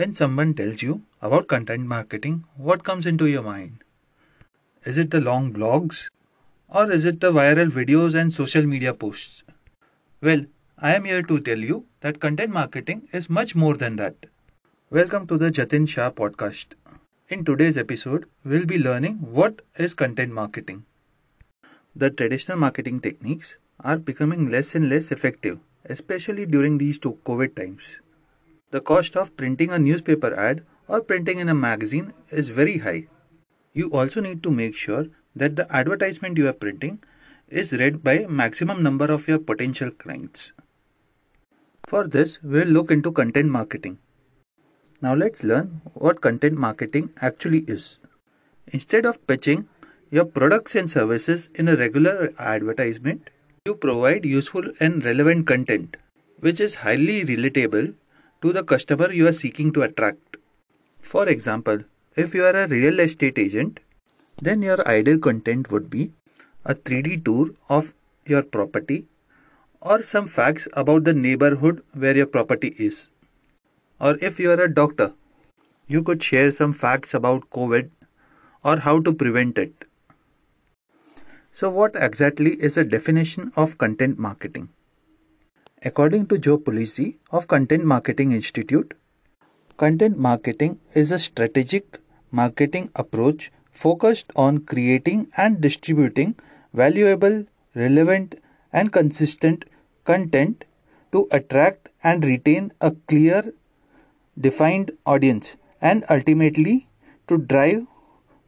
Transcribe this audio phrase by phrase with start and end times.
[0.00, 3.84] When someone tells you about content marketing, what comes into your mind?
[4.86, 6.08] Is it the long blogs?
[6.70, 9.42] Or is it the viral videos and social media posts?
[10.22, 10.46] Well,
[10.78, 14.24] I am here to tell you that content marketing is much more than that.
[14.88, 16.68] Welcome to the Jatin Shah podcast.
[17.28, 20.86] In today's episode, we'll be learning what is content marketing.
[21.94, 27.54] The traditional marketing techniques are becoming less and less effective, especially during these two COVID
[27.54, 27.98] times.
[28.72, 33.06] The cost of printing a newspaper ad or printing in a magazine is very high.
[33.72, 37.02] You also need to make sure that the advertisement you are printing
[37.48, 40.52] is read by maximum number of your potential clients.
[41.88, 43.98] For this, we'll look into content marketing.
[45.02, 47.98] Now let's learn what content marketing actually is.
[48.68, 49.68] Instead of pitching
[50.10, 53.30] your products and services in a regular advertisement,
[53.66, 55.96] you provide useful and relevant content
[56.38, 57.94] which is highly relatable
[58.42, 60.36] to the customer you are seeking to attract.
[61.00, 61.84] For example,
[62.16, 63.80] if you are a real estate agent,
[64.40, 66.12] then your ideal content would be
[66.64, 67.92] a 3D tour of
[68.26, 69.06] your property
[69.80, 73.08] or some facts about the neighborhood where your property is.
[74.00, 75.12] Or if you are a doctor,
[75.86, 77.90] you could share some facts about COVID
[78.64, 79.84] or how to prevent it.
[81.52, 84.68] So, what exactly is a definition of content marketing?
[85.82, 88.92] According to Joe Pulizzi of Content Marketing Institute,
[89.78, 91.98] content marketing is a strategic
[92.30, 96.34] marketing approach focused on creating and distributing
[96.74, 98.34] valuable, relevant,
[98.74, 99.64] and consistent
[100.04, 100.66] content
[101.12, 103.54] to attract and retain a clear,
[104.38, 106.88] defined audience and ultimately
[107.26, 107.86] to drive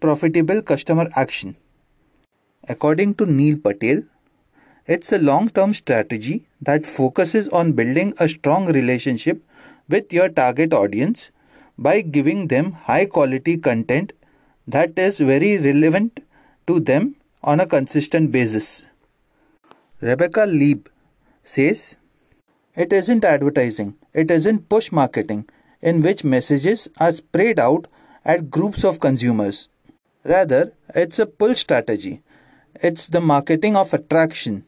[0.00, 1.56] profitable customer action.
[2.68, 4.02] According to Neil Patel,
[4.86, 9.42] it's a long term strategy that focuses on building a strong relationship
[9.88, 11.30] with your target audience
[11.78, 14.12] by giving them high quality content
[14.66, 16.20] that is very relevant
[16.66, 18.84] to them on a consistent basis.
[20.00, 20.88] Rebecca Lieb
[21.44, 21.96] says,
[22.76, 25.48] It isn't advertising, it isn't push marketing
[25.80, 27.86] in which messages are sprayed out
[28.24, 29.68] at groups of consumers.
[30.24, 32.22] Rather, it's a pull strategy.
[32.76, 34.64] It's the marketing of attraction.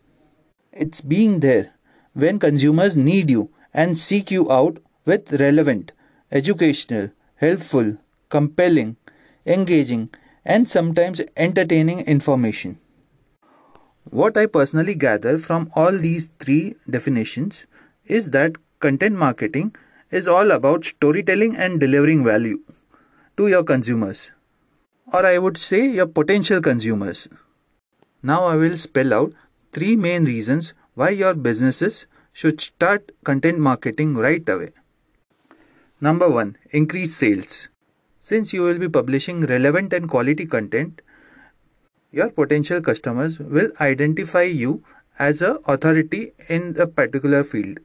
[0.76, 1.72] It's being there
[2.14, 5.92] when consumers need you and seek you out with relevant,
[6.32, 7.98] educational, helpful,
[8.28, 8.96] compelling,
[9.46, 10.10] engaging,
[10.44, 12.80] and sometimes entertaining information.
[14.10, 17.66] What I personally gather from all these three definitions
[18.04, 19.76] is that content marketing
[20.10, 22.58] is all about storytelling and delivering value
[23.36, 24.32] to your consumers,
[25.12, 27.28] or I would say your potential consumers.
[28.24, 29.32] Now I will spell out
[29.74, 34.70] three main reasons why your businesses should start content marketing right away.
[36.00, 37.68] Number 1 Increase sales.
[38.20, 41.02] Since you will be publishing relevant and quality content,
[42.12, 44.84] your potential customers will identify you
[45.18, 47.80] as a authority in a particular field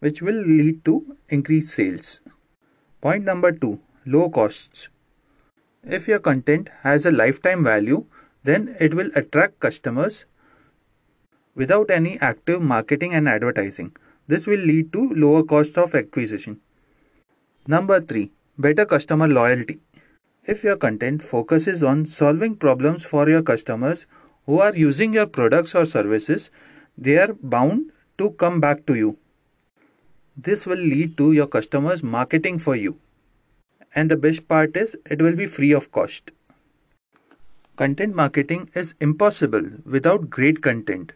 [0.00, 2.20] which will lead to increased sales.
[3.00, 4.88] Point number 2 low costs.
[5.82, 8.04] If your content has a lifetime value,
[8.42, 10.26] then it will attract customers
[11.54, 13.94] without any active marketing and advertising.
[14.26, 16.60] This will lead to lower cost of acquisition.
[17.66, 18.30] Number 3.
[18.58, 19.80] Better customer loyalty.
[20.46, 24.06] If your content focuses on solving problems for your customers
[24.46, 26.50] who are using your products or services,
[26.98, 29.18] they are bound to come back to you.
[30.36, 32.98] This will lead to your customers marketing for you.
[33.94, 36.32] And the best part is it will be free of cost.
[37.76, 41.12] Content marketing is impossible without great content.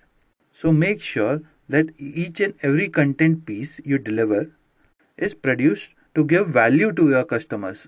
[0.60, 4.50] So make sure that each and every content piece you deliver
[5.16, 7.86] is produced to give value to your customers.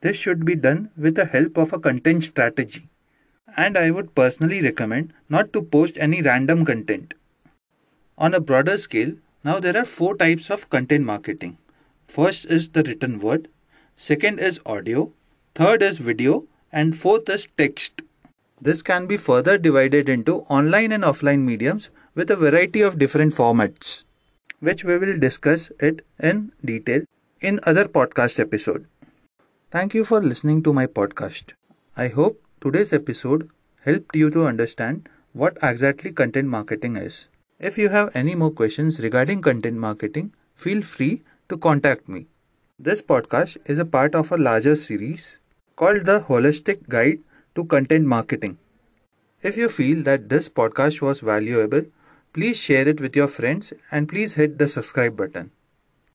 [0.00, 2.88] This should be done with the help of a content strategy.
[3.56, 7.14] And I would personally recommend not to post any random content.
[8.16, 11.58] On a broader scale, now there are four types of content marketing.
[12.06, 13.48] First is the written word,
[13.96, 15.10] second is audio,
[15.56, 18.02] third is video, and fourth is text.
[18.60, 23.34] This can be further divided into online and offline mediums with a variety of different
[23.34, 24.02] formats,
[24.58, 27.02] which we will discuss it in detail
[27.40, 28.86] in other podcast episode.
[29.70, 31.52] Thank you for listening to my podcast.
[31.96, 33.48] I hope today's episode
[33.84, 37.28] helped you to understand what exactly content marketing is.
[37.60, 42.26] If you have any more questions regarding content marketing, feel free to contact me.
[42.78, 45.38] This podcast is a part of a larger series
[45.76, 47.20] called the Holistic Guide
[47.58, 48.56] to content marketing.
[49.42, 51.86] If you feel that this podcast was valuable,
[52.32, 55.50] please share it with your friends and please hit the subscribe button.